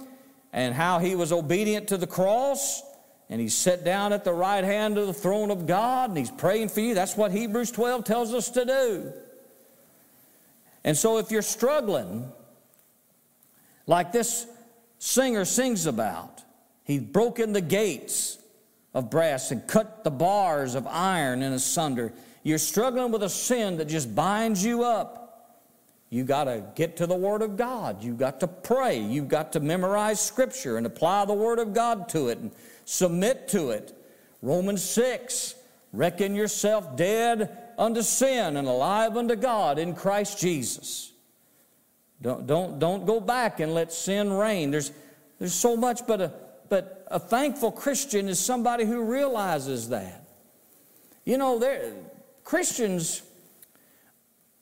[0.53, 2.83] and how he was obedient to the cross
[3.29, 6.31] and he's set down at the right hand of the throne of God and he's
[6.31, 6.94] praying for you.
[6.94, 9.12] That's what Hebrews 12 tells us to do.
[10.85, 12.31] And so if you're struggling,
[13.87, 14.46] like this
[14.99, 16.42] singer sings about,
[16.85, 18.38] he's broken the gates
[18.94, 22.12] of brass and cut the bars of iron in asunder
[22.46, 25.59] you're struggling with a sin that just binds you up,
[26.11, 28.04] you got to get to the Word of God.
[28.04, 29.00] You've got to pray.
[29.00, 32.52] You've got to memorize Scripture and apply the Word of God to it and
[32.85, 34.00] submit to it.
[34.42, 35.56] Romans 6
[35.92, 41.11] reckon yourself dead unto sin and alive unto God in Christ Jesus.
[42.22, 44.70] Don't, don't, don't go back and let sin reign.
[44.70, 44.92] There's,
[45.40, 46.32] there's so much, but a,
[46.68, 50.28] but a thankful Christian is somebody who realizes that.
[51.24, 51.92] You know, they're,
[52.46, 53.22] Christians,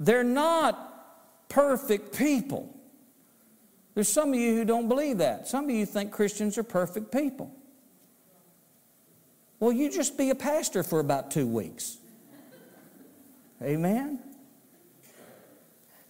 [0.00, 2.74] they're not perfect people.
[3.94, 5.46] There's some of you who don't believe that.
[5.46, 7.54] Some of you think Christians are perfect people.
[9.60, 11.98] Well, you just be a pastor for about two weeks.
[13.62, 14.18] Amen?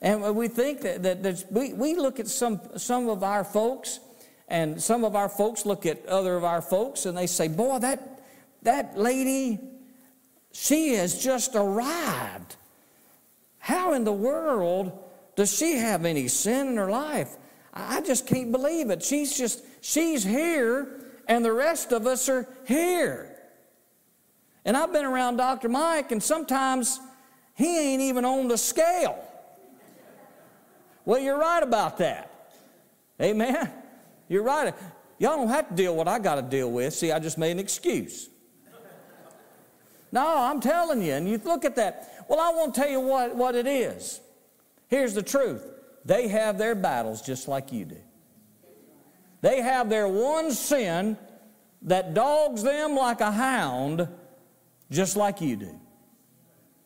[0.00, 3.98] And we think that, that we, we look at some, some of our folks,
[4.46, 7.80] and some of our folks look at other of our folks, and they say, Boy,
[7.80, 8.22] that,
[8.62, 9.58] that lady,
[10.54, 12.56] she has just arrived.
[13.58, 14.96] How in the world
[15.34, 17.36] does she have any sin in her life?
[17.72, 19.02] I just can't believe it.
[19.02, 23.36] She's just, she's here, and the rest of us are here.
[24.64, 25.68] And I've been around Dr.
[25.68, 27.00] Mike, and sometimes
[27.54, 29.18] he ain't even on the scale.
[31.04, 32.30] Well, you're right about that.
[33.20, 33.70] Amen.
[34.28, 34.72] You're right.
[35.18, 36.94] Y'all don't have to deal with what I got to deal with.
[36.94, 38.30] See, I just made an excuse.
[40.14, 42.24] No, I'm telling you, and you look at that.
[42.28, 44.20] Well, I won't tell you what, what it is.
[44.86, 45.66] Here's the truth
[46.04, 47.98] they have their battles just like you do.
[49.40, 51.18] They have their one sin
[51.82, 54.06] that dogs them like a hound,
[54.88, 55.80] just like you do.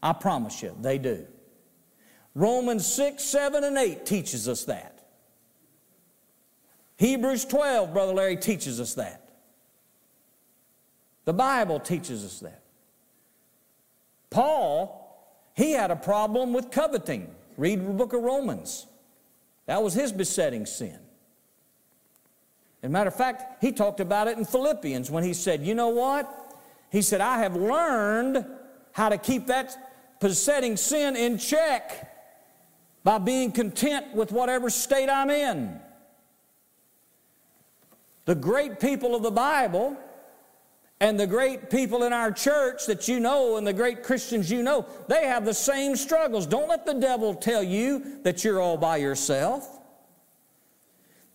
[0.02, 1.26] I promise you, they do.
[2.34, 5.06] Romans 6, 7, and 8 teaches us that.
[6.96, 9.28] Hebrews 12, Brother Larry, teaches us that.
[11.26, 12.62] The Bible teaches us that.
[14.30, 15.04] Paul,
[15.54, 17.34] he had a problem with coveting.
[17.56, 18.86] Read the book of Romans.
[19.66, 20.98] That was his besetting sin.
[22.82, 25.74] As a matter of fact, he talked about it in Philippians when he said, You
[25.74, 26.32] know what?
[26.90, 28.46] He said, I have learned
[28.92, 29.76] how to keep that
[30.20, 32.14] besetting sin in check
[33.04, 35.80] by being content with whatever state I'm in.
[38.24, 39.96] The great people of the Bible
[41.00, 44.62] and the great people in our church that you know and the great Christians you
[44.62, 46.46] know, they have the same struggles.
[46.46, 49.78] Don't let the devil tell you that you're all by yourself.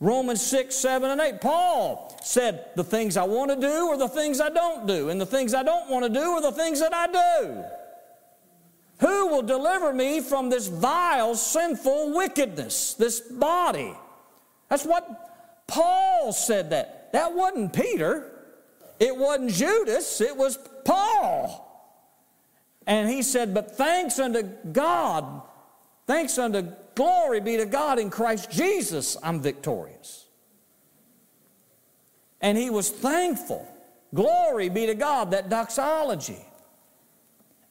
[0.01, 1.39] Romans 6, 7, and 8.
[1.39, 5.21] Paul said, The things I want to do are the things I don't do, and
[5.21, 7.63] the things I don't want to do are the things that I do.
[8.99, 13.93] Who will deliver me from this vile, sinful wickedness, this body?
[14.67, 17.13] That's what Paul said that.
[17.13, 18.32] That wasn't Peter.
[18.99, 21.59] It wasn't Judas, it was Paul.
[22.85, 25.41] And he said, But thanks unto God,
[26.05, 30.27] thanks unto glory be to God in Christ Jesus, I'm victorious.
[32.41, 33.67] And he was thankful.
[34.13, 36.45] Glory be to God, that doxology.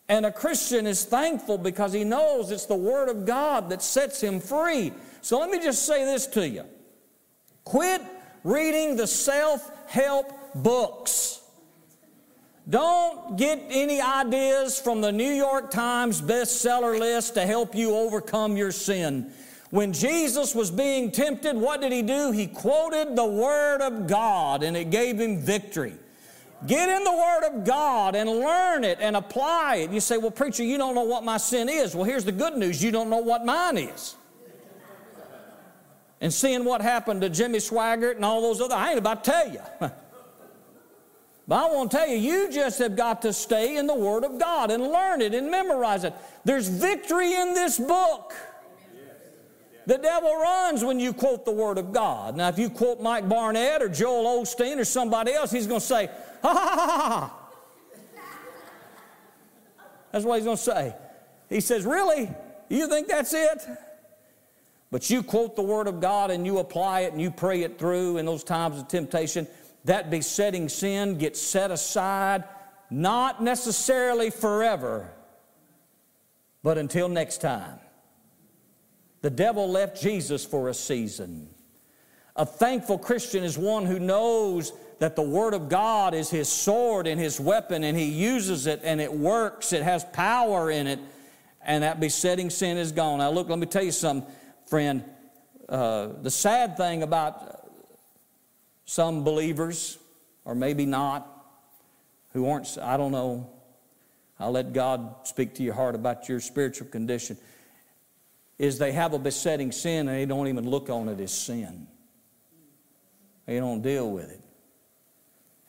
[0.09, 4.21] And a Christian is thankful because he knows it's the Word of God that sets
[4.21, 4.93] him free.
[5.21, 6.65] So let me just say this to you
[7.65, 8.03] quit
[8.45, 11.41] reading the self help books.
[12.69, 18.57] Don't get any ideas from the New York Times bestseller list to help you overcome
[18.57, 19.33] your sin.
[19.71, 22.31] When Jesus was being tempted, what did he do?
[22.31, 25.95] He quoted the Word of God and it gave him victory.
[26.67, 29.91] Get in the Word of God and learn it and apply it.
[29.91, 31.97] You say, Well, preacher, you don't know what my sin is.
[31.97, 34.15] Well, here's the good news you don't know what mine is.
[36.21, 39.31] And seeing what happened to Jimmy Swaggart and all those other, I ain't about to
[39.31, 39.91] tell you.
[41.53, 44.25] But I want to tell you, you just have got to stay in the Word
[44.25, 46.15] of God and learn it and memorize it.
[46.47, 48.33] There's victory in this book.
[49.85, 52.38] The devil runs when you quote the Word of God.
[52.38, 55.87] Now, if you quote Mike Barnett or Joel Osteen or somebody else, he's going to
[55.87, 56.07] say,
[56.41, 57.38] ha ha ha ha.
[60.11, 60.95] That's what he's going to say.
[61.51, 62.31] He says, Really?
[62.71, 63.62] You think that's it?
[64.91, 67.79] But you quote the Word of God and you apply it and you pray it
[67.79, 69.47] through in those times of temptation
[69.85, 72.45] that besetting sin gets set aside,
[72.90, 75.11] not necessarily forever,
[76.62, 77.79] but until next time.
[79.23, 81.49] The devil left Jesus for a season.
[82.35, 87.07] A thankful Christian is one who knows that the Word of God is his sword
[87.07, 89.73] and his weapon, and he uses it and it works.
[89.73, 91.00] It has power in it,
[91.61, 93.19] and that besetting sin is gone.
[93.19, 94.31] Now, look, let me tell you something,
[94.67, 95.04] friend.
[95.69, 97.62] Uh, the sad thing about
[98.85, 99.99] some believers,
[100.45, 101.29] or maybe not,
[102.33, 103.51] who aren't, I don't know.
[104.41, 107.37] I'll let God speak to your heart about your spiritual condition.
[108.59, 111.87] Is they have a besetting sin and they don't even look on it as sin.
[113.47, 114.41] They don't deal with it.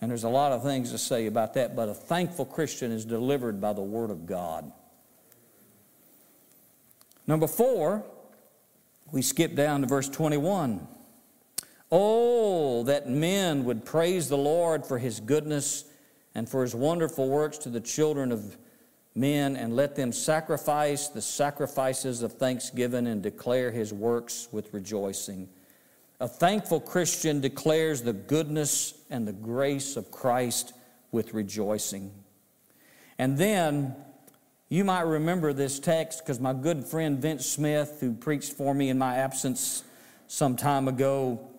[0.02, 3.06] And there's a lot of things to say about that, but a thankful Christian is
[3.06, 4.72] delivered by the Word of God.
[7.26, 8.04] Number four,
[9.12, 10.88] we skip down to verse 21.
[11.96, 15.86] Oh, that men would praise the Lord for his goodness
[16.34, 18.58] and for his wonderful works to the children of
[19.14, 25.48] men and let them sacrifice the sacrifices of thanksgiving and declare his works with rejoicing.
[26.20, 30.74] A thankful Christian declares the goodness and the grace of Christ
[31.12, 32.12] with rejoicing.
[33.20, 33.96] And then
[34.68, 38.90] you might remember this text because my good friend Vince Smith, who preached for me
[38.90, 39.84] in my absence
[40.28, 41.52] some time ago,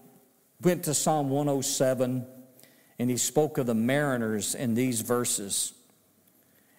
[0.63, 2.27] went to Psalm 107
[2.99, 5.73] and he spoke of the mariners in these verses.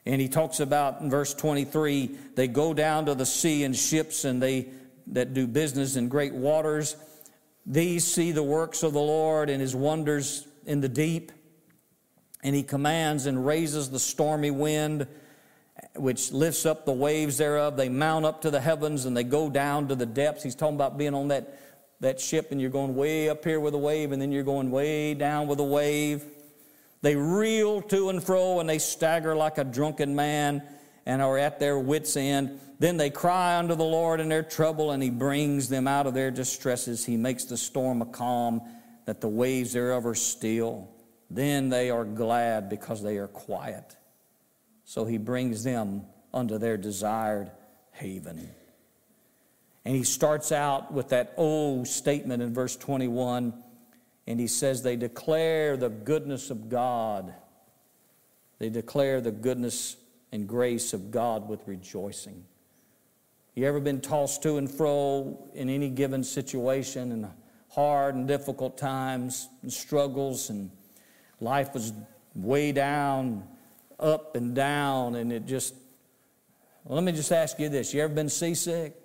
[0.05, 4.25] And he talks about in verse 23 they go down to the sea in ships
[4.25, 4.69] and they
[5.07, 6.95] that do business in great waters.
[7.65, 11.31] These see the works of the Lord and his wonders in the deep.
[12.43, 15.07] And he commands and raises the stormy wind,
[15.95, 17.75] which lifts up the waves thereof.
[17.75, 20.43] They mount up to the heavens and they go down to the depths.
[20.43, 21.57] He's talking about being on that,
[21.99, 24.71] that ship and you're going way up here with a wave and then you're going
[24.71, 26.23] way down with a wave.
[27.01, 30.63] They reel to and fro and they stagger like a drunken man
[31.05, 32.59] and are at their wits' end.
[32.79, 36.13] Then they cry unto the Lord in their trouble, and He brings them out of
[36.13, 37.05] their distresses.
[37.05, 38.61] He makes the storm a calm,
[39.05, 40.89] that the waves thereof are still.
[41.29, 43.95] Then they are glad because they are quiet.
[44.83, 47.51] So He brings them unto their desired
[47.91, 48.49] haven.
[49.85, 53.53] And He starts out with that old statement in verse 21
[54.27, 57.33] and he says they declare the goodness of God.
[58.59, 59.97] They declare the goodness
[60.31, 62.43] and grace of God with rejoicing.
[63.53, 67.27] You ever been tossed to and fro in any given situation and
[67.69, 70.71] hard and difficult times and struggles and
[71.39, 71.93] life was
[72.33, 73.47] way down,
[73.99, 75.75] up and down, and it just
[76.83, 77.93] well, let me just ask you this.
[77.93, 78.95] You ever been seasick?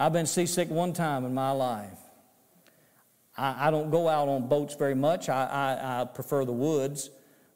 [0.00, 1.98] I've been seasick one time in my life.
[3.36, 5.28] I, I don't go out on boats very much.
[5.28, 7.10] I, I, I prefer the woods.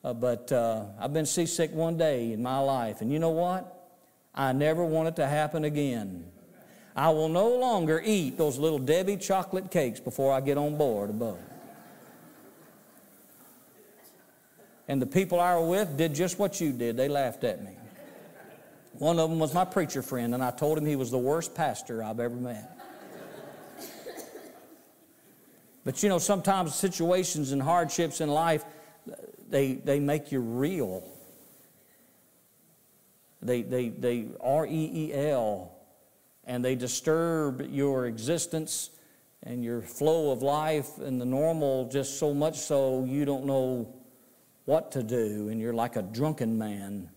[0.04, 3.00] Uh, but uh, I've been seasick one day in my life.
[3.00, 3.78] And you know what?
[4.34, 6.24] I never want it to happen again.
[6.96, 11.10] I will no longer eat those little Debbie chocolate cakes before I get on board
[11.10, 11.40] a boat.
[14.88, 16.96] And the people I were with did just what you did.
[16.96, 17.72] They laughed at me.
[18.98, 21.54] One of them was my preacher friend, and I told him he was the worst
[21.54, 22.78] pastor I've ever met.
[25.84, 28.64] But you know, sometimes situations and hardships in life,
[29.50, 31.02] they, they make you real.
[33.40, 35.72] They, they, they R E E L,
[36.44, 38.90] and they disturb your existence
[39.42, 43.92] and your flow of life and the normal just so much so you don't know
[44.66, 47.10] what to do, and you're like a drunken man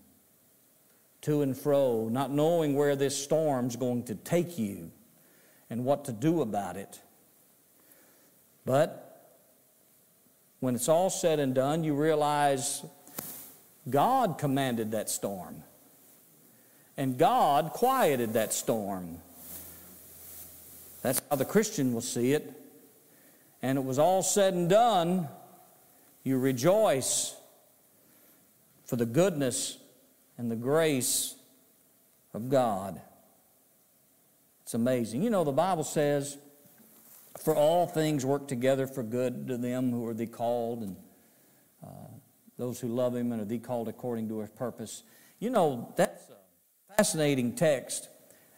[1.22, 4.90] to and fro, not knowing where this storm's going to take you
[5.70, 7.00] and what to do about it.
[8.64, 9.30] But
[10.60, 12.84] when it's all said and done, you realize
[13.88, 15.62] God commanded that storm.
[16.96, 19.18] And God quieted that storm.
[21.02, 22.52] That's how the Christian will see it.
[23.62, 25.28] And it was all said and done,
[26.24, 27.36] you rejoice
[28.86, 29.78] for the goodness
[30.38, 31.34] and the grace
[32.34, 33.00] of God.
[34.62, 35.22] It's amazing.
[35.22, 36.38] You know, the Bible says
[37.38, 40.96] for all things work together for good to them who are the called and
[41.82, 42.08] uh,
[42.58, 45.02] those who love him and are the called according to his purpose.
[45.38, 48.08] You know, that's a fascinating text.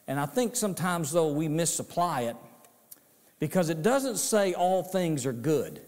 [0.07, 2.37] And I think sometimes, though, we misapply it
[3.39, 5.83] because it doesn't say all things are good.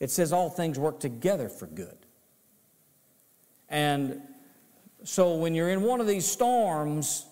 [0.00, 1.96] It says all things work together for good.
[3.68, 4.20] And
[5.08, 7.24] so when you're in one of these storms,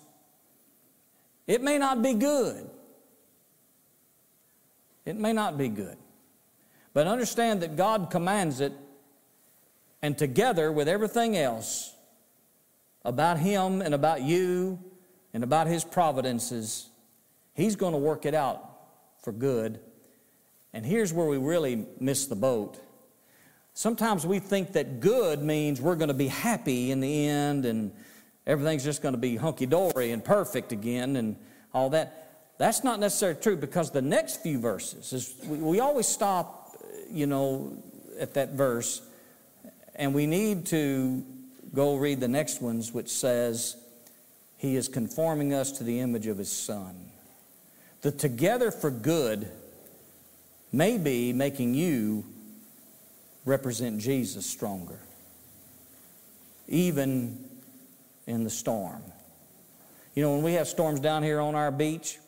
[1.45, 2.67] it may not be good.
[5.05, 5.95] It may not be good.
[6.95, 8.73] But understand that God commands it,
[10.01, 11.93] and together with everything else
[13.05, 14.79] about Him and about you
[15.31, 16.89] and about His providences,
[17.53, 18.67] He's going to work it out
[19.21, 19.79] for good.
[20.73, 22.81] And here's where we really miss the boat.
[23.77, 27.91] Sometimes we think that good means we're going to be happy in the end and
[28.47, 31.35] everything's just going to be hunky dory and perfect again and
[31.75, 32.55] all that.
[32.57, 36.75] That's not necessarily true because the next few verses is we, we always stop,
[37.11, 37.71] you know,
[38.19, 39.03] at that verse,
[39.93, 41.23] and we need to
[41.71, 43.77] go read the next ones, which says,
[44.57, 46.95] He is conforming us to the image of His Son.
[48.01, 49.51] The together for good
[50.71, 52.25] may be making you
[53.47, 54.99] represent Jesus stronger,
[56.67, 57.43] even
[58.27, 59.01] in the storm.
[60.13, 62.19] You know, when we have storms down here on our beach,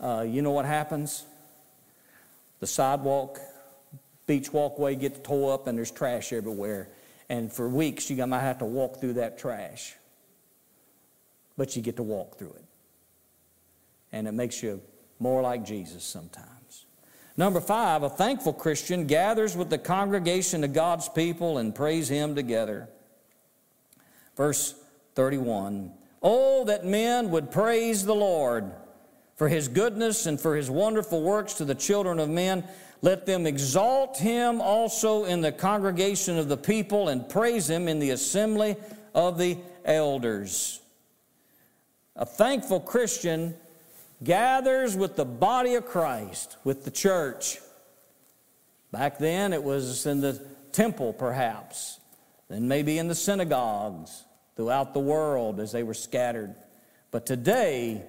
[0.00, 1.24] uh, you know what happens?
[2.60, 3.40] The sidewalk,
[4.26, 6.88] beach walkway gets tore up and there's trash everywhere.
[7.28, 9.94] And for weeks, you might have to walk through that trash.
[11.56, 12.64] But you get to walk through it.
[14.12, 14.80] And it makes you
[15.18, 16.57] more like Jesus sometimes.
[17.38, 22.34] Number five, a thankful Christian gathers with the congregation of God's people and praise Him
[22.34, 22.88] together.
[24.36, 24.74] Verse
[25.14, 28.72] 31 Oh, that men would praise the Lord
[29.36, 32.64] for His goodness and for His wonderful works to the children of men.
[33.02, 38.00] Let them exalt Him also in the congregation of the people and praise Him in
[38.00, 38.74] the assembly
[39.14, 40.80] of the elders.
[42.16, 43.54] A thankful Christian
[44.22, 47.58] gathers with the body of Christ, with the church.
[48.90, 50.40] Back then, it was in the
[50.72, 52.00] temple, perhaps,
[52.48, 54.24] then maybe in the synagogues
[54.56, 56.54] throughout the world as they were scattered.
[57.10, 58.02] But today,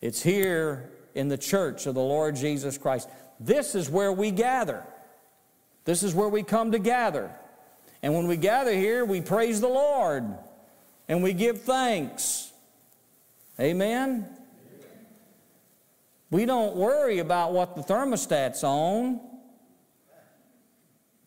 [0.00, 3.08] it's here in the church of the Lord Jesus Christ.
[3.40, 4.84] This is where we gather.
[5.84, 7.30] This is where we come to gather.
[8.02, 10.24] And when we gather here, we praise the Lord
[11.08, 12.52] and we give thanks.
[13.58, 14.28] Amen?
[16.30, 19.20] We don't worry about what the thermostat's on.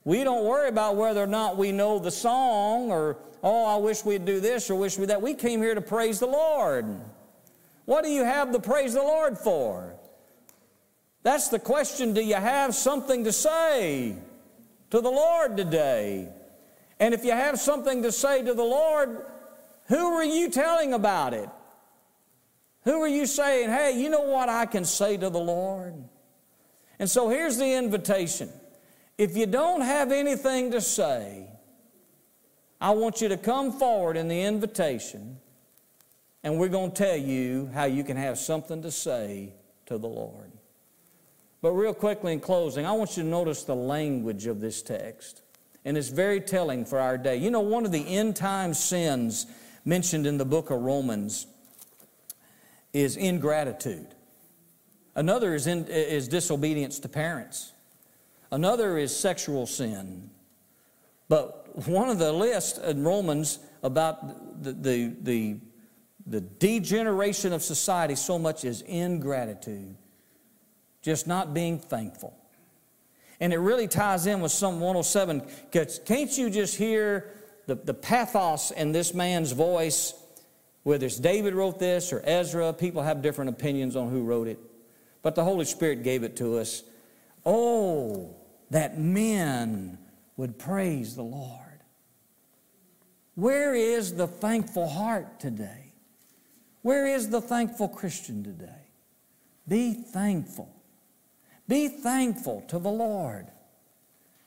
[0.03, 4.03] We don't worry about whether or not we know the song or, oh, I wish
[4.03, 5.21] we'd do this or wish we that.
[5.21, 6.99] We came here to praise the Lord.
[7.85, 9.95] What do you have to praise the Lord for?
[11.23, 12.13] That's the question.
[12.13, 14.15] Do you have something to say
[14.89, 16.29] to the Lord today?
[16.99, 19.25] And if you have something to say to the Lord,
[19.87, 21.49] who are you telling about it?
[22.83, 25.93] Who are you saying, hey, you know what I can say to the Lord?
[26.97, 28.49] And so here's the invitation.
[29.17, 31.47] If you don't have anything to say,
[32.79, 35.37] I want you to come forward in the invitation,
[36.43, 39.53] and we're going to tell you how you can have something to say
[39.85, 40.51] to the Lord.
[41.61, 45.43] But, real quickly in closing, I want you to notice the language of this text.
[45.85, 47.37] And it's very telling for our day.
[47.37, 49.45] You know, one of the end time sins
[49.85, 51.45] mentioned in the book of Romans
[52.93, 54.07] is ingratitude.
[55.15, 57.73] Another is, in, is disobedience to parents.
[58.51, 60.29] Another is sexual sin.
[61.27, 65.57] But one of the lists in Romans about the, the, the,
[66.25, 69.95] the degeneration of society so much is ingratitude,
[71.01, 72.37] just not being thankful.
[73.39, 77.33] And it really ties in with Psalm 107 because can't you just hear
[77.65, 80.13] the, the pathos in this man's voice
[80.83, 84.59] whether it's David wrote this or Ezra, people have different opinions on who wrote it.
[85.21, 86.83] But the Holy Spirit gave it to us.
[87.45, 88.35] Oh,
[88.71, 89.99] that men
[90.37, 91.59] would praise the Lord.
[93.35, 95.93] Where is the thankful heart today?
[96.81, 98.89] Where is the thankful Christian today?
[99.67, 100.73] Be thankful.
[101.67, 103.47] Be thankful to the Lord.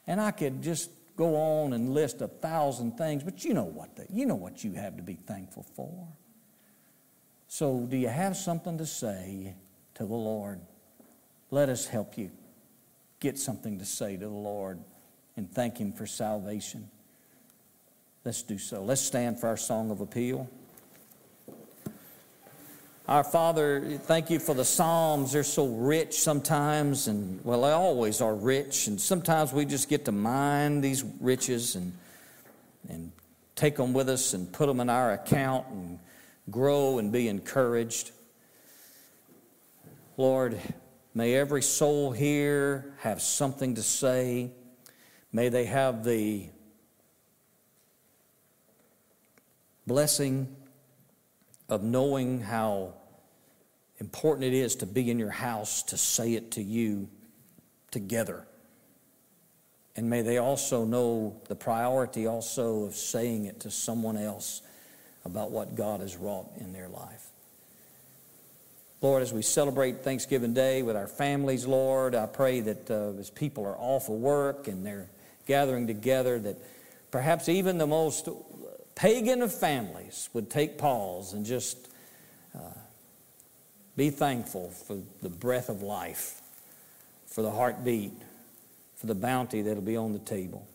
[0.07, 3.95] And I could just go on and list a thousand things, but you know what
[3.97, 6.09] the, you know what you have to be thankful for.
[7.55, 9.55] So, do you have something to say
[9.95, 10.61] to the Lord?
[11.53, 12.33] Let us help you
[13.21, 14.81] get something to say to the Lord
[15.37, 16.91] and thank Him for salvation.
[18.25, 18.83] Let's do so.
[18.83, 20.51] Let's stand for our song of appeal.
[23.07, 25.31] Our Father, thank you for the Psalms.
[25.31, 28.89] They're so rich sometimes, and well, they always are rich.
[28.89, 31.93] And sometimes we just get to mine these riches and,
[32.89, 33.13] and
[33.55, 36.01] take them with us and put them in our account and
[36.51, 38.11] grow and be encouraged.
[40.17, 40.59] Lord,
[41.15, 44.53] may every soul here have something to say.
[45.33, 46.49] May they have the
[49.87, 50.55] blessing
[51.69, 52.95] of knowing how
[53.99, 57.09] important it is to be in your house to say it to you
[57.91, 58.47] together.
[59.97, 64.63] And may they also know the priority also of saying it to someone else
[65.25, 67.27] about what God has wrought in their life.
[69.01, 73.29] Lord, as we celebrate Thanksgiving Day with our families, Lord, I pray that uh, as
[73.29, 75.11] people are off of work and they're
[75.47, 76.57] gathering together, that
[77.11, 78.29] perhaps even the most
[78.95, 81.77] pagan of families would take pause and just
[82.55, 82.61] uh,
[83.95, 86.41] be thankful for the breath of life,
[87.27, 88.13] for the heartbeat,
[88.97, 90.67] for the bounty that'll be on the table.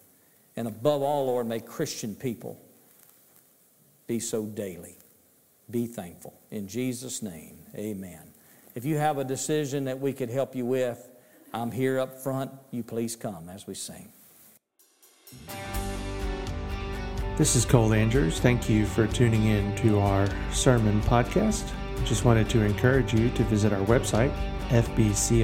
[0.56, 2.62] And above all, Lord, may Christian people
[4.10, 4.98] be so daily.
[5.70, 6.34] Be thankful.
[6.50, 8.34] In Jesus' name, amen.
[8.74, 11.08] If you have a decision that we could help you with,
[11.54, 12.52] I'm here up front.
[12.72, 14.12] You please come as we sing.
[17.38, 18.40] This is Cole Andrews.
[18.40, 21.72] Thank you for tuning in to our sermon podcast.
[22.04, 24.34] Just wanted to encourage you to visit our website,
[24.70, 25.40] fbcosms.com.